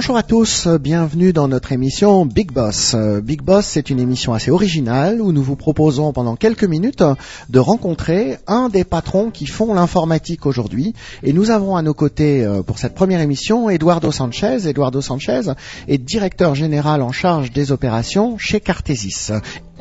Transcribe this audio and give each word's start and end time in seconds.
Bonjour 0.00 0.16
à 0.16 0.22
tous, 0.22 0.66
bienvenue 0.66 1.34
dans 1.34 1.46
notre 1.46 1.72
émission 1.72 2.24
Big 2.24 2.52
Boss. 2.52 2.94
Euh, 2.94 3.20
Big 3.20 3.42
Boss, 3.42 3.66
c'est 3.66 3.90
une 3.90 4.00
émission 4.00 4.32
assez 4.32 4.50
originale 4.50 5.20
où 5.20 5.30
nous 5.30 5.42
vous 5.42 5.56
proposons 5.56 6.14
pendant 6.14 6.36
quelques 6.36 6.64
minutes 6.64 7.04
de 7.50 7.58
rencontrer 7.58 8.38
un 8.46 8.70
des 8.70 8.84
patrons 8.84 9.30
qui 9.30 9.44
font 9.44 9.74
l'informatique 9.74 10.46
aujourd'hui. 10.46 10.94
Et 11.22 11.34
nous 11.34 11.50
avons 11.50 11.76
à 11.76 11.82
nos 11.82 11.92
côtés 11.92 12.42
euh, 12.42 12.62
pour 12.62 12.78
cette 12.78 12.94
première 12.94 13.20
émission 13.20 13.68
Eduardo 13.68 14.10
Sanchez. 14.10 14.66
Eduardo 14.66 15.02
Sanchez 15.02 15.52
est 15.86 15.98
directeur 15.98 16.54
général 16.54 17.02
en 17.02 17.12
charge 17.12 17.52
des 17.52 17.70
opérations 17.70 18.38
chez 18.38 18.58
Cartesis. 18.58 19.32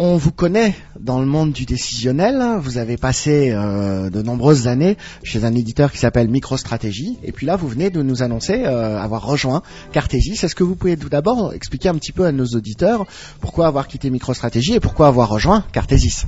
On 0.01 0.15
vous 0.15 0.31
connaît 0.31 0.75
dans 0.97 1.19
le 1.19 1.25
monde 1.25 1.51
du 1.51 1.65
décisionnel. 1.65 2.41
Vous 2.61 2.77
avez 2.77 2.95
passé 2.95 3.51
euh, 3.51 4.09
de 4.09 4.21
nombreuses 4.21 4.69
années 4.69 4.95
chez 5.23 5.43
un 5.43 5.53
éditeur 5.53 5.91
qui 5.91 5.97
s'appelle 5.97 6.29
MicroStratégie. 6.29 7.17
Et 7.21 7.33
puis 7.33 7.45
là, 7.45 7.57
vous 7.57 7.67
venez 7.67 7.89
de 7.89 8.01
nous 8.01 8.23
annoncer 8.23 8.63
avoir 8.63 9.25
rejoint 9.25 9.61
Cartesis. 9.91 10.41
Est-ce 10.41 10.55
que 10.55 10.63
vous 10.63 10.77
pouvez 10.77 10.95
tout 10.95 11.09
d'abord 11.09 11.53
expliquer 11.53 11.89
un 11.89 11.95
petit 11.95 12.13
peu 12.13 12.25
à 12.25 12.31
nos 12.31 12.45
auditeurs 12.45 13.07
pourquoi 13.41 13.67
avoir 13.67 13.89
quitté 13.89 14.09
MicroStratégie 14.09 14.75
et 14.75 14.79
pourquoi 14.79 15.07
avoir 15.07 15.27
rejoint 15.27 15.65
Cartesis 15.73 16.25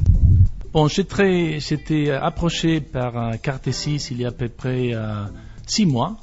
Bon, 0.73 0.89
j'étais 0.89 2.11
approché 2.11 2.81
par 2.81 3.39
Cartesis 3.41 4.09
il 4.11 4.19
y 4.19 4.25
a 4.25 4.29
à 4.29 4.31
peu 4.31 4.49
près 4.49 4.93
euh, 4.93 5.23
six 5.65 5.85
mois 5.85 6.17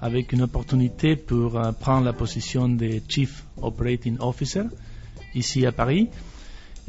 avec 0.00 0.32
une 0.32 0.42
opportunité 0.42 1.14
pour 1.14 1.56
euh, 1.56 1.70
prendre 1.70 2.04
la 2.04 2.12
position 2.12 2.68
de 2.68 3.00
Chief 3.08 3.44
Operating 3.62 4.16
Officer 4.18 4.64
ici 5.36 5.64
à 5.66 5.70
Paris. 5.70 6.08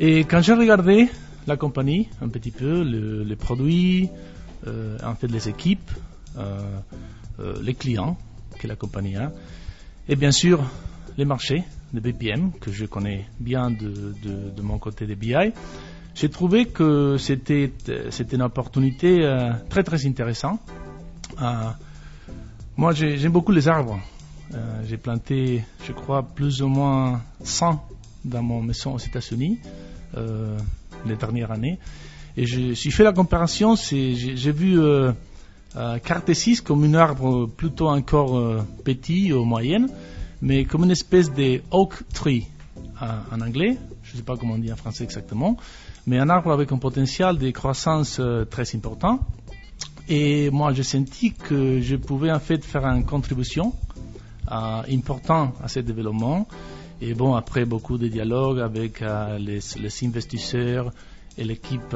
Et 0.03 0.25
quand 0.25 0.41
j'ai 0.41 0.53
regardé 0.53 1.09
la 1.45 1.57
compagnie 1.57 2.09
un 2.21 2.27
petit 2.27 2.49
peu, 2.49 2.81
les 2.81 3.35
produits, 3.35 4.09
euh, 4.65 4.97
en 5.03 5.13
fait 5.13 5.27
les 5.27 5.47
équipes, 5.47 5.91
les 7.61 7.73
clients 7.75 8.17
que 8.57 8.67
la 8.67 8.75
compagnie 8.75 9.15
a, 9.15 9.31
et 10.09 10.15
bien 10.15 10.31
sûr, 10.31 10.63
les 11.17 11.25
marchés 11.25 11.63
de 11.93 11.99
BPM, 11.99 12.51
que 12.59 12.71
je 12.71 12.85
connais 12.85 13.27
bien 13.39 13.69
de, 13.69 14.61
mon 14.61 14.79
côté 14.79 15.05
de 15.05 15.13
BI, 15.13 15.53
j'ai 16.15 16.29
trouvé 16.29 16.65
que 16.65 17.17
c'était, 17.17 17.71
une 18.33 18.41
opportunité 18.41 19.23
euh, 19.23 19.53
très 19.69 19.83
très 19.83 20.05
intéressante. 20.07 20.59
Euh, 21.41 21.69
moi, 22.75 22.91
j'aime 22.93 23.31
beaucoup 23.31 23.51
les 23.51 23.67
arbres. 23.67 23.99
Euh, 24.53 24.81
j'ai 24.87 24.97
planté, 24.97 25.63
je 25.85 25.93
crois, 25.93 26.23
plus 26.23 26.61
ou 26.61 26.67
moins 26.67 27.21
100 27.43 27.87
dans 28.25 28.43
mon 28.43 28.61
maison 28.61 28.95
aux 28.95 28.99
États-Unis 28.99 29.59
les 30.13 31.15
dernières 31.15 31.51
années. 31.51 31.79
Et 32.37 32.45
je, 32.45 32.73
si 32.73 32.89
je 32.91 32.95
fais 32.95 33.03
la 33.03 33.13
comparaison, 33.13 33.75
j'ai, 33.75 34.51
vu 34.51 34.79
euh, 34.79 35.11
Cartesis 35.99 36.61
comme 36.61 36.83
un 36.83 36.93
arbre 36.93 37.47
plutôt 37.47 37.89
encore 37.89 38.37
euh, 38.37 38.65
petit 38.83 39.33
ou 39.33 39.43
moyenne, 39.43 39.89
mais 40.41 40.65
comme 40.65 40.83
une 40.83 40.91
espèce 40.91 41.31
de 41.33 41.61
oak 41.71 42.03
tree 42.13 42.47
euh, 43.01 43.05
en 43.31 43.41
anglais, 43.41 43.77
je 44.03 44.13
ne 44.13 44.17
sais 44.17 44.23
pas 44.23 44.37
comment 44.37 44.55
on 44.55 44.57
dit 44.57 44.71
en 44.71 44.75
français 44.75 45.03
exactement, 45.03 45.57
mais 46.07 46.19
un 46.19 46.29
arbre 46.29 46.51
avec 46.51 46.71
un 46.71 46.77
potentiel 46.77 47.37
de 47.37 47.51
croissance 47.51 48.21
très 48.49 48.75
important. 48.75 49.19
Et 50.09 50.49
moi, 50.49 50.73
j'ai 50.73 50.83
senti 50.83 51.31
que 51.31 51.79
je 51.79 51.95
pouvais 51.95 52.31
en 52.31 52.39
fait 52.39 52.65
faire 52.65 52.85
une 52.85 53.05
contribution 53.05 53.73
importante 54.49 55.53
à 55.63 55.67
ce 55.69 55.79
développement. 55.79 56.47
Et 57.01 57.13
bon, 57.13 57.33
après 57.33 57.65
beaucoup 57.65 57.97
de 57.97 58.07
dialogues 58.07 58.59
avec 58.59 59.01
les, 59.39 59.59
les, 59.79 60.05
investisseurs 60.05 60.91
et 61.37 61.43
l'équipe 61.43 61.95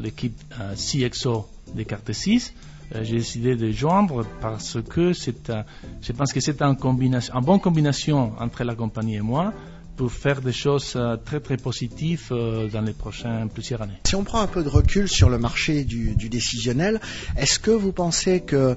l'équipe 0.00 0.40
CXO 0.74 1.46
de 1.74 1.82
Cartesis, 1.82 2.52
euh, 2.94 3.04
j'ai 3.04 3.16
décidé 3.16 3.54
de 3.54 3.70
joindre 3.70 4.24
parce 4.40 4.78
que 4.82 5.12
c'est, 5.12 5.52
je 6.00 6.12
pense 6.12 6.32
que 6.32 6.40
c'est 6.40 6.62
un 6.62 6.74
une 6.74 7.20
bonne 7.42 7.60
combination 7.60 8.32
entre 8.38 8.64
la 8.64 8.74
compagnie 8.74 9.16
et 9.16 9.20
moi 9.20 9.52
pour 9.96 10.12
faire 10.12 10.40
des 10.40 10.52
choses 10.52 10.94
euh, 10.96 11.16
très 11.16 11.40
très 11.40 11.56
positives 11.56 12.28
euh, 12.30 12.68
dans 12.68 12.80
les 12.80 12.92
prochaines 12.92 13.50
plusieurs 13.50 13.82
années. 13.82 14.00
Si 14.04 14.14
on 14.14 14.24
prend 14.24 14.40
un 14.40 14.46
peu 14.46 14.62
de 14.62 14.68
recul 14.68 15.08
sur 15.08 15.28
le 15.28 15.38
marché 15.38 15.84
du 15.84 16.28
décisionnel, 16.28 17.00
est-ce 17.36 17.58
que 17.58 17.72
vous 17.72 17.92
pensez 17.92 18.40
que 18.40 18.76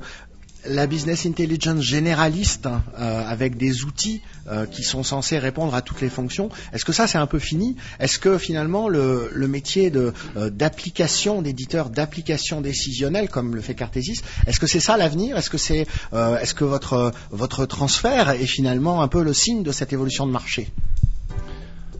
la 0.66 0.88
business 0.88 1.25
intelligence 1.25 1.81
généraliste 1.81 2.67
euh, 2.67 3.23
avec 3.27 3.57
des 3.57 3.83
outils 3.83 4.22
euh, 4.47 4.66
qui 4.66 4.83
sont 4.83 5.03
censés 5.03 5.39
répondre 5.39 5.73
à 5.73 5.81
toutes 5.81 6.01
les 6.01 6.09
fonctions, 6.09 6.49
est-ce 6.73 6.85
que 6.85 6.91
ça 6.91 7.07
c'est 7.07 7.17
un 7.17 7.27
peu 7.27 7.39
fini? 7.39 7.75
Est-ce 7.99 8.19
que 8.19 8.38
finalement 8.38 8.88
le, 8.88 9.31
métier 9.47 9.89
de, 9.89 10.13
euh, 10.38 10.49
d'application, 10.49 11.41
d'éditeur 11.41 11.89
d'application 11.89 12.61
décisionnelle 12.61 13.29
comme 13.29 13.55
le 13.55 13.61
fait 13.61 13.75
Cartesis, 13.75 14.22
est-ce 14.45 14.59
que 14.59 14.67
c'est 14.67 14.79
ça 14.79 14.97
l'avenir? 14.97 15.38
Est-ce 15.38 15.49
que 15.49 15.57
c'est 15.57 15.88
est-ce 16.13 16.53
que 16.53 16.63
votre 16.63 17.11
votre 17.31 17.66
transfert 17.66 18.29
est 18.29 18.45
finalement 18.45 19.01
un 19.01 19.07
peu 19.07 19.23
le 19.23 19.33
signe 19.33 19.63
de 19.63 19.72
cette 19.72 19.93
évolution 19.93 20.28
de 20.28 20.31
marché? 20.31 20.69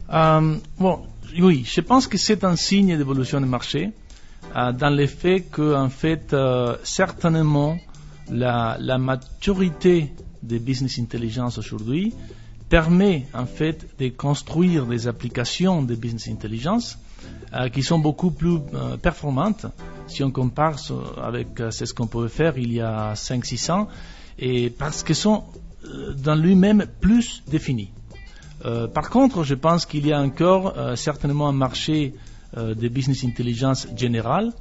Bon, 0.08 1.00
oui, 1.38 1.64
je 1.66 1.80
pense 1.80 2.06
que 2.06 2.18
c'est 2.18 2.44
un 2.44 2.56
signe 2.56 2.96
d'évolution 2.96 3.40
de 3.40 3.46
marché 3.46 3.90
dans 4.54 4.94
le 4.94 5.06
fait 5.06 5.40
que 5.40 5.74
en 5.74 5.88
fait 5.88 6.36
certainement 6.84 7.78
la, 8.30 8.98
maturité 8.98 10.12
des 10.42 10.58
business 10.58 10.98
intelligence 10.98 11.58
aujourd'hui 11.58 12.12
permet 12.68 13.26
en 13.34 13.46
fait 13.46 13.86
de 13.98 14.08
construire 14.08 14.86
des 14.86 15.06
applications 15.06 15.82
de 15.82 15.94
business 15.94 16.28
intelligence 16.28 16.98
euh, 17.54 17.68
qui 17.68 17.82
sont 17.82 17.98
beaucoup 17.98 18.30
plus 18.30 18.58
euh, 18.74 18.96
performantes 18.96 19.66
si 20.06 20.24
on 20.24 20.30
compare 20.30 20.78
avec 21.22 21.60
euh, 21.60 21.70
ce 21.70 21.92
qu'on 21.92 22.06
pouvait 22.06 22.28
faire 22.28 22.56
il 22.56 22.72
y 22.72 22.80
a 22.80 23.12
5-6 23.14 23.70
ans 23.70 23.88
et 24.38 24.70
parce 24.70 25.02
qu'elles 25.02 25.16
sont 25.16 25.44
dans 26.16 26.36
lui-même 26.36 26.86
plus 27.00 27.42
définies. 27.48 27.90
par 28.94 29.10
contre, 29.10 29.42
je 29.42 29.54
pense 29.54 29.84
qu'il 29.84 30.06
y 30.06 30.12
a 30.12 30.20
encore 30.20 30.74
certainement 30.96 31.48
un 31.48 31.52
marché 31.52 32.14
de 32.56 32.88
business 32.88 33.24
intelligence 33.24 33.88
général 33.96 34.52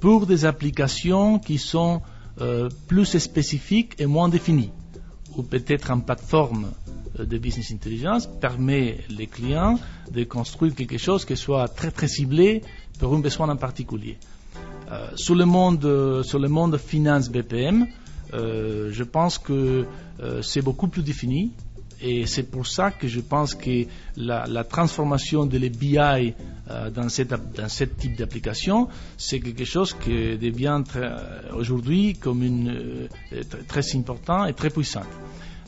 pour 0.00 0.26
des 0.26 0.44
applications 0.44 1.38
qui 1.38 1.58
sont 1.58 2.02
euh, 2.40 2.68
plus 2.86 3.18
spécifique 3.18 3.94
et 3.98 4.06
moins 4.06 4.28
défini, 4.28 4.70
ou 5.36 5.42
peut-être 5.42 5.90
une 5.90 6.02
plateforme 6.02 6.66
euh, 7.18 7.24
de 7.24 7.38
business 7.38 7.72
intelligence 7.72 8.26
permet 8.26 8.98
les 9.08 9.26
clients 9.26 9.78
de 10.10 10.24
construire 10.24 10.74
quelque 10.74 10.98
chose 10.98 11.24
qui 11.24 11.36
soit 11.36 11.68
très 11.68 11.90
très 11.90 12.08
ciblé 12.08 12.62
pour 12.98 13.14
un 13.14 13.20
besoin 13.20 13.48
en 13.48 13.56
particulier. 13.56 14.18
Euh, 14.90 15.08
sur 15.16 15.34
le 15.34 15.46
monde 15.46 16.22
sur 16.24 16.38
le 16.38 16.48
monde 16.48 16.76
finance 16.78 17.30
BPM, 17.30 17.86
je 18.32 19.02
pense 19.02 19.38
que 19.38 19.86
c'est 20.42 20.62
beaucoup 20.62 20.88
plus 20.88 21.02
défini 21.02 21.52
et 22.00 22.26
c'est 22.26 22.44
pour 22.44 22.66
ça 22.66 22.90
que 22.90 23.08
je 23.08 23.20
pense 23.20 23.54
que 23.54 23.86
la, 24.16 24.64
transformation 24.64 25.46
de 25.46 25.58
BI 25.68 25.98
euh, 25.98 26.90
dans, 26.90 27.08
cette, 27.08 27.34
dans 27.54 27.68
ce 27.68 27.84
type 27.84 28.16
d'application, 28.16 28.88
c'est 29.16 29.40
quelque 29.40 29.64
chose 29.64 29.94
qui 29.94 30.36
devient 30.36 30.82
aujourd'hui 31.52 32.14
comme 32.14 32.42
une, 32.42 33.08
euh, 33.32 33.42
très 33.66 33.96
important 33.96 34.44
et 34.46 34.52
très 34.52 34.70
puissant. 34.70 35.04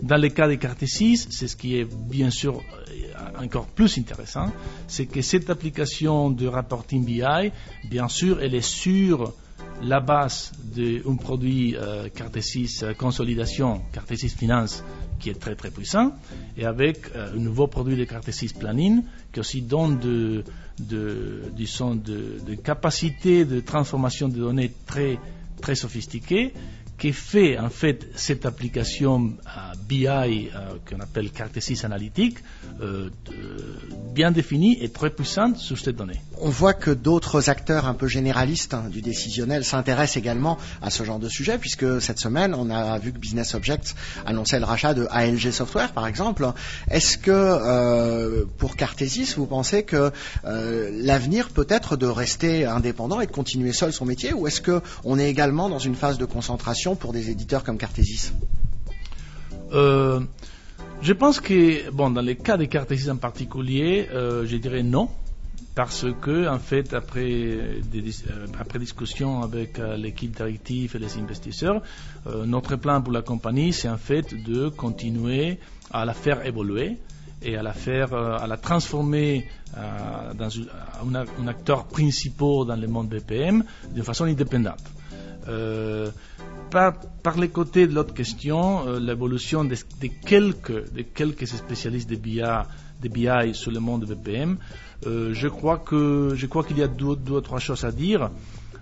Dans 0.02 0.16
le 0.16 0.28
cas 0.28 0.46
des 0.46 0.58
cartes 0.58 0.84
6, 0.84 1.28
c'est 1.30 1.48
ce 1.48 1.56
qui 1.56 1.76
est 1.76 1.84
bien 1.84 2.30
sûr 2.30 2.60
euh, 2.60 3.44
encore 3.44 3.66
plus 3.66 3.98
intéressant, 3.98 4.52
c'est 4.86 5.06
que 5.06 5.22
cette 5.22 5.50
application 5.50 6.30
de 6.30 6.46
reporting 6.46 7.04
BI, 7.04 7.50
bien 7.88 8.08
sûr, 8.08 8.40
elle 8.40 8.54
est 8.54 8.60
sur 8.60 9.34
la 9.82 10.00
base 10.00 10.52
d'un 10.62 11.16
produit 11.16 11.76
euh, 11.76 12.08
Consolidation, 12.96 13.82
Cartesis 13.92 14.30
Finance, 14.36 14.84
qui 15.18 15.30
est 15.30 15.38
très 15.38 15.54
très 15.54 15.70
puissant, 15.70 16.12
et 16.56 16.64
avec 16.64 17.10
euh, 17.14 17.32
un 17.34 17.38
nouveau 17.38 17.66
produit 17.66 17.96
de 17.96 18.04
Cartesis 18.04 18.52
Planning, 18.52 19.02
qui 19.32 19.40
aussi 19.40 19.62
donne 19.62 19.98
de, 19.98 20.44
de, 20.78 21.42
de, 21.56 22.38
de 22.46 22.54
capacité 22.54 23.44
de 23.44 23.60
transformation 23.60 24.28
de 24.28 24.38
données 24.38 24.72
très, 24.86 25.18
très 25.60 25.74
sophistiquées, 25.74 26.52
qui 26.98 27.12
fait 27.12 27.58
en 27.58 27.70
fait 27.70 28.08
cette 28.16 28.44
application 28.44 29.32
euh, 29.46 29.50
BI 29.88 30.06
euh, 30.06 30.48
qu'on 30.88 31.00
appelle 31.00 31.30
Cartesis 31.30 31.84
Analytique 31.84 32.38
euh, 32.82 33.08
bien 34.12 34.32
définie 34.32 34.82
et 34.82 34.88
très 34.88 35.10
puissante 35.10 35.56
sur 35.56 35.78
ces 35.78 35.92
données. 35.92 36.20
On 36.40 36.50
voit 36.50 36.74
que 36.74 36.90
d'autres 36.90 37.48
acteurs 37.48 37.86
un 37.86 37.94
peu 37.94 38.08
généralistes 38.08 38.74
hein, 38.74 38.86
du 38.90 39.00
décisionnel 39.00 39.64
s'intéressent 39.64 40.16
également 40.16 40.58
à 40.82 40.90
ce 40.90 41.04
genre 41.04 41.20
de 41.20 41.28
sujet 41.28 41.58
puisque 41.58 42.00
cette 42.02 42.18
semaine 42.18 42.54
on 42.54 42.68
a 42.70 42.98
vu 42.98 43.12
que 43.12 43.18
Business 43.18 43.54
Objects 43.54 43.94
annonçait 44.26 44.58
le 44.58 44.64
rachat 44.64 44.94
de 44.94 45.06
ALG 45.10 45.52
Software 45.52 45.92
par 45.92 46.06
exemple. 46.06 46.50
Est-ce 46.90 47.16
que 47.16 48.44
pour 48.58 48.74
Cartesis 48.76 49.36
vous 49.36 49.46
pensez 49.46 49.84
que 49.84 50.10
l'avenir 50.44 51.50
peut 51.50 51.66
être 51.68 51.96
de 51.96 52.06
rester 52.06 52.64
indépendant 52.66 53.20
et 53.20 53.26
de 53.26 53.32
continuer 53.32 53.72
seul 53.72 53.92
son 53.92 54.04
métier 54.04 54.32
ou 54.32 54.46
est-ce 54.48 54.60
qu'on 54.60 55.18
est 55.18 55.30
également 55.30 55.68
dans 55.68 55.78
une 55.78 55.94
phase 55.94 56.18
de 56.18 56.24
concentration 56.24 56.87
pour 56.96 57.12
des 57.12 57.30
éditeurs 57.30 57.64
comme 57.64 57.78
Cartesis 57.78 58.32
euh, 59.72 60.20
Je 61.02 61.12
pense 61.12 61.40
que, 61.40 61.90
bon, 61.90 62.10
dans 62.10 62.20
les 62.20 62.36
cas 62.36 62.56
de 62.56 62.64
Cartesis 62.64 63.10
en 63.10 63.16
particulier, 63.16 64.08
euh, 64.12 64.46
je 64.46 64.56
dirais 64.56 64.82
non, 64.82 65.08
parce 65.74 66.06
que, 66.20 66.48
en 66.48 66.58
fait, 66.58 66.92
après, 66.94 67.80
des, 67.90 68.04
après 68.58 68.78
discussion 68.78 69.42
avec 69.42 69.78
l'équipe 69.96 70.34
directive 70.34 70.96
et 70.96 70.98
les 70.98 71.16
investisseurs, 71.18 71.82
notre 72.46 72.74
plan 72.74 73.00
pour 73.00 73.12
la 73.12 73.22
compagnie, 73.22 73.72
c'est 73.72 73.88
en 73.88 73.96
fait 73.96 74.34
de 74.34 74.70
continuer 74.70 75.58
à 75.92 76.04
la 76.04 76.14
faire 76.14 76.44
évoluer 76.44 76.96
et 77.42 77.56
à 77.56 77.62
la 77.62 77.72
faire, 77.72 78.12
à 78.12 78.48
la 78.48 78.56
transformer 78.56 79.46
dans 80.34 80.48
un, 81.06 81.46
acteur 81.46 81.86
principal 81.86 82.66
dans 82.66 82.76
le 82.76 82.88
monde 82.88 83.08
BPM 83.08 83.62
de 83.94 84.02
façon 84.02 84.24
indépendante. 84.24 84.82
Euh, 85.48 86.10
par, 86.70 87.38
les 87.38 87.48
côtés 87.48 87.86
de 87.86 87.94
l'autre 87.94 88.14
question, 88.14 88.86
euh, 88.86 89.00
l'évolution 89.00 89.64
de, 89.64 89.76
quelques, 90.26 90.92
de 90.92 91.02
quelques 91.02 91.46
spécialistes 91.46 92.08
de 92.08 92.16
BI, 92.16 92.42
de 93.02 93.08
BI 93.08 93.54
sur 93.54 93.70
le 93.70 93.80
monde 93.80 94.04
de 94.04 94.14
BPM, 94.14 94.58
euh, 95.06 95.32
je 95.32 95.48
crois 95.48 95.78
que 95.78 96.32
je 96.34 96.46
qu'il 96.46 96.78
y 96.78 96.82
a 96.82 96.88
deux, 96.88 97.06
ou 97.06 97.40
trois 97.40 97.60
choses 97.60 97.84
à 97.84 97.92
dire. 97.92 98.30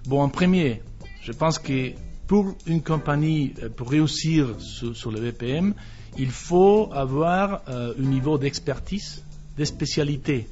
Bon, 0.06 0.22
en 0.22 0.28
premier, 0.28 0.82
je 1.22 1.32
pense 1.32 1.58
que 1.58 1.92
pour 2.26 2.56
une 2.66 2.82
compagnie, 2.82 3.54
pour 3.76 3.90
réussir 3.90 4.54
sur, 4.58 5.10
le 5.10 5.20
BPM, 5.20 5.74
il 6.18 6.30
faut 6.30 6.90
avoir 6.92 7.62
un 7.68 7.92
niveau 8.02 8.36
d'expertise, 8.38 9.22
de 9.56 9.64
spécialité 9.64 10.48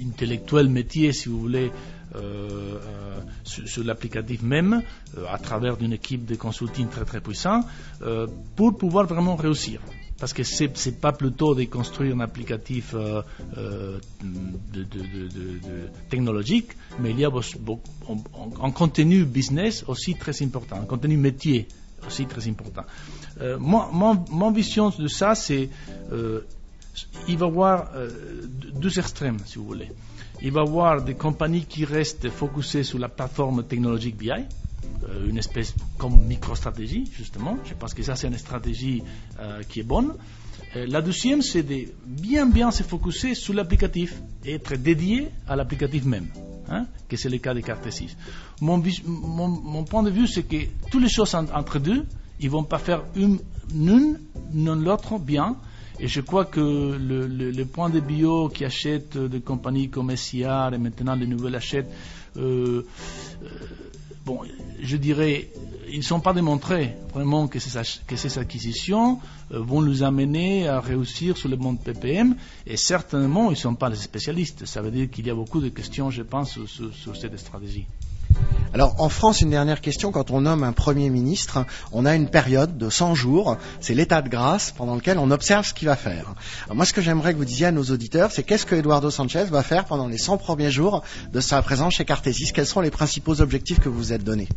intellectuelle, 0.00 0.68
métier, 0.68 1.12
si 1.12 1.28
vous 1.28 1.40
voulez, 1.40 1.70
euh, 2.16 2.18
euh, 2.18 3.20
sur, 3.44 3.84
l'applicatif 3.84 4.42
même, 4.42 4.82
euh, 5.18 5.24
à 5.28 5.38
travers 5.38 5.76
une 5.80 5.92
équipe 5.92 6.24
de 6.26 6.36
consulting 6.36 6.88
très 6.88 7.04
très 7.04 7.20
puissant, 7.20 7.62
pour 8.56 8.76
pouvoir 8.76 9.06
vraiment 9.06 9.36
réussir 9.36 9.80
parce 10.18 10.32
que 10.32 10.44
c'est 10.44 10.86
n'est 10.86 10.92
pas 10.92 11.12
plutôt 11.12 11.54
de 11.54 11.64
construire 11.64 12.14
un 12.14 12.20
applicatif 12.20 12.94
technologique, 16.08 16.68
mais 17.00 17.10
il 17.10 17.18
y 17.20 17.24
a 17.24 17.30
un, 18.62 18.70
contenu 18.70 19.24
business 19.24 19.84
aussi 19.88 20.14
très 20.14 20.40
important, 20.42 20.76
un 20.76 20.86
contenu 20.86 21.16
métier 21.16 21.66
aussi 22.06 22.26
très 22.26 22.46
important. 22.48 22.84
mon, 23.58 24.50
vision 24.52 24.90
de 24.90 25.08
ça, 25.08 25.34
c'est 25.34 25.68
il 27.28 27.38
va 27.38 27.46
y 27.46 27.48
avoir 27.48 27.90
deux 28.74 28.98
extrêmes, 28.98 29.38
si 29.44 29.58
vous 29.58 29.66
voulez 29.66 29.90
il 30.44 30.50
va 30.52 30.60
y 30.60 30.66
avoir 30.66 31.02
des 31.02 31.14
compagnies 31.14 31.64
qui 31.64 31.84
restent 31.84 32.28
focusées 32.28 32.84
sur 32.84 32.98
la 32.98 33.08
plateforme 33.08 33.64
technologique 33.64 34.16
BI, 34.16 34.30
euh, 34.30 35.28
une 35.28 35.38
espèce 35.38 35.74
comme 35.96 36.22
micro-stratégie, 36.24 37.10
justement. 37.16 37.56
Je 37.64 37.74
pense 37.74 37.94
que 37.94 38.02
ça, 38.02 38.14
c'est 38.14 38.26
une 38.26 38.38
stratégie 38.38 39.02
euh, 39.40 39.62
qui 39.62 39.80
est 39.80 39.84
bonne. 39.84 40.14
Euh, 40.76 40.86
la 40.88 41.00
deuxième, 41.00 41.40
c'est 41.40 41.62
de 41.62 41.86
bien, 42.04 42.46
bien 42.46 42.70
se 42.70 42.82
focuser 42.82 43.34
sur 43.34 43.54
l'applicatif 43.54 44.20
et 44.44 44.54
être 44.54 44.74
dédié 44.76 45.28
à 45.48 45.56
l'applicatif 45.56 46.04
même, 46.04 46.26
hein, 46.68 46.86
que 47.08 47.16
c'est 47.16 47.30
le 47.30 47.38
cas 47.38 47.54
des 47.54 47.62
cartes 47.62 47.90
6. 47.90 48.16
Mon, 48.60 48.82
mon, 49.06 49.84
point 49.84 50.02
de 50.02 50.10
vue, 50.10 50.26
c'est 50.26 50.42
que 50.42 50.56
toutes 50.90 51.02
les 51.02 51.08
choses 51.08 51.34
entre 51.34 51.78
deux, 51.78 52.04
ils 52.40 52.50
vont 52.50 52.64
pas 52.64 52.78
faire 52.78 53.02
une, 53.14 53.38
une 53.72 54.18
non 54.52 54.74
l'autre 54.74 55.18
bien. 55.18 55.56
Et 56.00 56.08
je 56.08 56.20
crois 56.20 56.44
que 56.44 56.60
le, 56.60 57.26
le, 57.26 57.64
point 57.66 57.88
de 57.88 58.00
bio 58.00 58.48
qui 58.48 58.64
achètent 58.64 59.16
des 59.16 59.40
compagnies 59.40 59.90
comme 59.90 60.14
SIR 60.16 60.72
et 60.74 60.78
maintenant 60.78 61.14
les 61.14 61.26
nouvelles 61.26 61.54
achètent, 61.54 61.90
euh, 62.36 62.84
euh, 63.42 63.48
bon, 64.24 64.40
je 64.80 64.96
dirais, 64.96 65.50
ils 65.88 65.98
ne 65.98 66.02
sont 66.02 66.18
pas 66.18 66.32
démontrés 66.32 66.96
vraiment 67.12 67.46
que 67.46 67.60
ces, 67.60 68.38
acquisitions 68.38 69.20
euh, 69.52 69.60
vont 69.60 69.82
nous 69.82 70.02
amener 70.02 70.66
à 70.66 70.80
réussir 70.80 71.36
sur 71.36 71.48
le 71.48 71.56
monde 71.56 71.78
PPM. 71.80 72.34
Et 72.66 72.76
certainement, 72.76 73.50
ils 73.50 73.54
ne 73.54 73.58
sont 73.58 73.76
pas 73.76 73.88
les 73.88 73.96
spécialistes. 73.96 74.66
Ça 74.66 74.82
veut 74.82 74.90
dire 74.90 75.08
qu'il 75.08 75.26
y 75.26 75.30
a 75.30 75.34
beaucoup 75.34 75.60
de 75.60 75.68
questions, 75.68 76.10
je 76.10 76.22
pense, 76.22 76.58
sur 76.66 77.16
cette 77.16 77.38
stratégie. 77.38 77.86
Alors 78.74 78.96
en 78.98 79.08
France, 79.08 79.40
une 79.40 79.50
dernière 79.50 79.80
question, 79.80 80.10
quand 80.10 80.32
on 80.32 80.40
nomme 80.40 80.64
un 80.64 80.72
Premier 80.72 81.08
ministre, 81.08 81.64
on 81.92 82.04
a 82.04 82.16
une 82.16 82.28
période 82.28 82.76
de 82.76 82.90
100 82.90 83.14
jours, 83.14 83.56
c'est 83.78 83.94
l'état 83.94 84.20
de 84.20 84.28
grâce 84.28 84.72
pendant 84.72 84.96
lequel 84.96 85.18
on 85.18 85.30
observe 85.30 85.64
ce 85.64 85.72
qu'il 85.72 85.86
va 85.86 85.94
faire. 85.94 86.34
moi, 86.72 86.84
ce 86.84 86.92
que 86.92 87.00
j'aimerais 87.00 87.34
que 87.34 87.38
vous 87.38 87.44
disiez 87.44 87.66
à 87.66 87.72
nos 87.72 87.84
auditeurs, 87.84 88.32
c'est 88.32 88.42
qu'est-ce 88.42 88.66
que 88.66 88.74
Eduardo 88.74 89.10
Sanchez 89.10 89.44
va 89.44 89.62
faire 89.62 89.84
pendant 89.84 90.08
les 90.08 90.18
100 90.18 90.38
premiers 90.38 90.72
jours 90.72 91.04
de 91.32 91.38
sa 91.38 91.62
présence 91.62 91.94
chez 91.94 92.04
Cartesis? 92.04 92.50
Quels 92.52 92.66
sont 92.66 92.80
les 92.80 92.90
principaux 92.90 93.40
objectifs 93.40 93.78
que 93.78 93.88
vous 93.88 93.98
vous 93.98 94.12
êtes 94.12 94.24
donnés? 94.24 94.48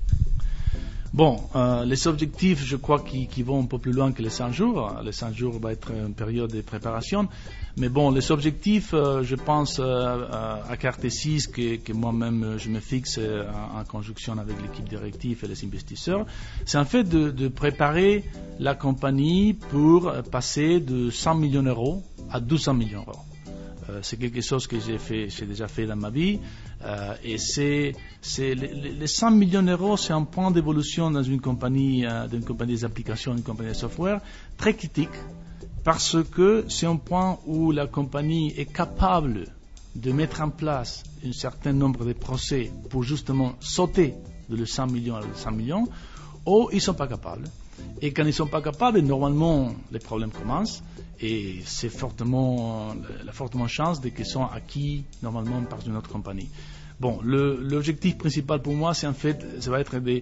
Bon, 1.14 1.40
euh, 1.56 1.86
les 1.86 2.08
objectifs, 2.08 2.64
je 2.64 2.76
crois, 2.76 3.00
qui, 3.00 3.42
vont 3.42 3.64
un 3.64 3.66
peu 3.66 3.80
plus 3.80 3.94
loin 3.94 4.12
que 4.12 4.22
les 4.22 4.30
100 4.30 4.52
jours. 4.52 4.94
Les 5.04 5.14
100 5.14 5.34
jours 5.34 5.60
va 5.60 5.72
être 5.72 5.92
une 5.92 6.14
période 6.14 6.52
de 6.52 6.62
préparation. 6.62 7.28
Mais 7.78 7.90
bon, 7.90 8.12
les 8.12 8.32
objectifs, 8.32 8.94
euh, 8.94 9.24
je 9.24 9.36
pense 9.36 9.80
euh, 9.80 10.28
à 10.70 10.76
Carte 10.78 11.08
6, 11.08 11.48
que, 11.48 11.94
moi-même 11.94 12.58
je 12.58 12.70
me 12.70 12.80
fixe 12.80 13.20
en, 13.20 13.84
conjonction 13.86 14.38
avec 14.38 14.62
l'équipe 14.62 14.88
directive 14.88 15.40
et 15.44 15.48
les 15.48 15.66
investisseurs, 15.66 16.26
c'est 16.66 16.78
en 16.78 16.86
fait 16.86 17.04
de, 17.04 17.48
préparer 17.48 18.26
la 18.60 18.76
compagnie 18.76 19.54
pour 19.54 20.12
passer 20.32 20.80
de 20.80 21.10
100 21.10 21.36
millions 21.36 21.64
d'euros 21.64 22.04
à 22.30 22.40
200 22.40 22.74
millions 22.74 23.04
d'euros. 23.04 23.24
C'est 24.02 24.18
quelque 24.18 24.42
chose 24.42 24.68
que 24.68 24.76
j'ai 24.80 25.46
déjà 25.46 25.68
fait 25.68 25.86
dans 25.86 25.96
ma 25.96 26.10
vie. 26.10 26.40
Euh, 26.84 27.16
et 27.24 27.38
c'est, 27.38 27.94
les, 28.38 29.08
100 29.08 29.32
millions 29.32 29.64
d'euros, 29.64 29.98
c'est 29.98 30.14
un 30.14 30.24
point 30.24 30.52
d'évolution 30.52 31.10
dans 31.10 31.24
une 31.24 31.42
compagnie, 31.42 32.06
euh, 32.06 32.28
d'une 32.28 32.44
compagnie 32.44 32.74
des 32.74 32.86
applications, 32.86 33.34
une 33.34 33.44
compagnie 33.44 33.70
de 33.70 33.76
software, 33.76 34.22
très 34.58 34.76
critique, 34.76 35.10
parce 35.84 36.18
que 36.32 36.66
c'est 36.70 36.86
un 36.86 36.98
point 36.98 37.40
où 37.46 37.72
la 37.72 37.88
compagnie 37.88 38.54
est 38.58 38.72
capable 38.72 39.48
de 39.96 40.12
mettre 40.12 40.42
en 40.42 40.50
place 40.50 41.04
un 41.26 41.32
certain 41.32 41.74
nombre 41.74 42.06
de 42.06 42.14
procès 42.14 42.72
pour 42.90 43.04
justement 43.04 43.54
sauter 43.60 44.14
de 44.50 44.64
100 44.64 44.88
millions 44.88 45.16
à 45.16 45.22
100 45.34 45.52
millions, 45.52 45.88
ou 46.48 46.70
ils 46.72 46.76
ne 46.76 46.82
sont 46.82 46.94
pas 46.94 47.08
capables. 47.08 47.48
Et 48.02 48.12
quand 48.12 48.24
ils 48.24 48.28
ne 48.28 48.32
sont 48.32 48.48
pas 48.48 48.62
capables, 48.62 49.00
normalement, 49.02 49.76
les 49.92 50.00
problèmes 50.00 50.32
commencent. 50.32 50.82
Et 51.20 51.62
c'est 51.66 51.90
fortement, 51.90 52.96
la 53.26 53.32
fortement 53.32 53.68
chance 53.68 54.02
de 54.02 54.10
qu'ils 54.10 54.26
sont 54.26 54.46
acquis 54.46 55.04
normalement 55.22 55.62
par 55.64 55.80
une 55.86 55.98
autre 55.98 56.10
compagnie. 56.10 56.50
Bon, 57.00 57.20
l'objectif 57.24 58.18
principal 58.18 58.62
pour 58.62 58.74
moi, 58.74 58.96
c'est 58.96 59.06
en 59.06 59.14
fait, 59.14 59.46
ça 59.60 59.70
va 59.70 59.80
être 59.80 60.00
de, 60.00 60.22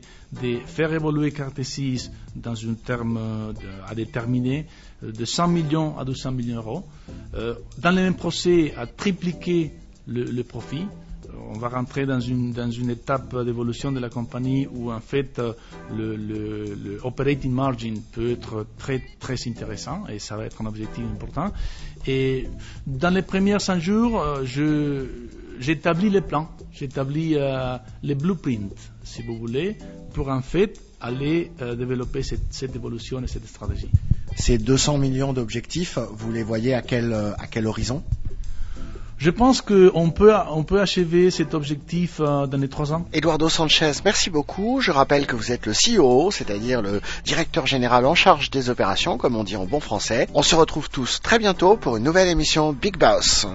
faire 0.66 0.92
évoluer 0.92 1.32
Carte 1.32 1.62
6 1.62 2.12
dans 2.36 2.54
un 2.68 2.74
terme 2.74 3.54
à 3.88 3.96
déterminer 3.96 4.66
de 5.02 5.26
100 5.26 5.48
millions 5.48 5.98
à 5.98 6.04
200 6.04 6.32
millions 6.32 6.56
d'euros. 6.56 6.84
Euh, 7.36 7.56
dans 7.78 7.92
le 7.92 8.02
même 8.02 8.16
procès, 8.16 8.74
à 8.76 8.88
tripliquer 8.88 9.72
le 10.08 10.44
profit 10.44 10.86
on 11.54 11.58
va 11.58 11.70
rentrer 11.70 12.06
dans 12.06 12.20
une, 12.20 12.52
dans 12.52 12.70
une 12.70 12.90
étape 12.90 13.36
d'évolution 13.44 13.92
de 13.92 14.00
la 14.00 14.10
compagnie 14.10 14.68
où 14.68 14.92
en 14.92 15.00
fait 15.00 15.40
euh, 15.40 15.54
le, 15.96 17.00
operating 17.04 17.52
margin 17.52 17.96
peut 18.12 18.32
être 18.32 18.66
très 18.78 19.02
très 19.20 19.36
intéressant 19.48 20.08
et 20.08 20.20
ça 20.20 20.36
va 20.38 20.46
être 20.46 20.62
un 20.62 20.66
objectif 20.66 21.04
important. 21.04 21.52
Et 22.08 22.48
dans 22.86 23.14
les 23.14 23.22
premiers 23.22 23.60
100 23.60 23.80
jours, 23.80 24.22
euh, 24.22 24.44
je 24.46 25.06
j'établis 25.60 26.10
les 26.10 26.22
plans, 26.22 26.50
j'établis 26.74 27.36
euh, 27.36 27.78
les 28.04 28.16
blueprints, 28.16 28.76
si 29.04 29.22
vous 29.24 29.38
voulez, 29.38 29.78
pour 30.14 30.30
en 30.30 30.42
fait 30.42 30.80
aller 31.00 31.52
développer 31.60 32.24
cette, 32.24 32.52
cette 32.52 32.76
évolution 32.76 33.22
et 33.22 33.28
cette 33.28 33.48
stratégie. 33.48 33.90
Ces 34.36 34.58
200 34.58 34.98
millions 34.98 35.34
d'objectifs, 35.34 36.00
vous 36.12 36.32
les 36.32 36.42
voyez 36.42 36.74
à 36.74 36.82
quel, 36.82 37.14
à 37.14 37.48
quel 37.48 37.68
horizon? 37.68 38.02
Je 39.26 39.32
pense 39.32 39.64
qu'on 39.64 40.12
peut, 40.12 40.36
on 40.52 40.64
peut 40.64 40.80
achever 40.80 41.32
cet 41.32 41.56
objectif 41.56 42.20
euh, 42.20 42.46
dans 42.46 42.60
les 42.60 42.68
trois 42.68 42.94
ans. 42.94 43.08
Eduardo 43.12 43.50
Sanchez, 43.50 43.94
merci 44.06 44.30
beaucoup. 44.30 44.82
Je 44.82 44.92
rappelle 44.92 45.26
que 45.26 45.36
vous 45.36 45.52
êtes 45.52 45.66
le 45.66 45.74
CEO, 45.74 46.30
c'est-à-dire 46.30 46.84
le 46.84 47.02
directeur 47.24 47.66
général 47.66 48.06
en 48.06 48.14
charge 48.14 48.52
des 48.52 48.70
opérations, 48.70 49.18
comme 49.18 49.36
on 49.36 49.44
dit 49.44 49.56
en 49.56 49.66
bon 49.66 49.80
français. 49.80 50.28
On 50.36 50.44
se 50.44 50.54
retrouve 50.54 50.92
tous 50.92 51.22
très 51.24 51.40
bientôt 51.40 51.76
pour 51.76 51.98
une 51.98 52.04
nouvelle 52.04 52.28
émission 52.28 52.72
Big 52.72 52.98
Boss. 52.98 53.48